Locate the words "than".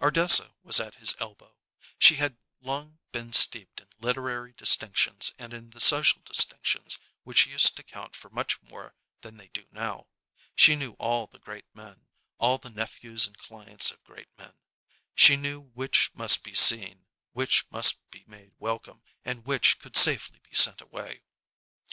9.20-9.36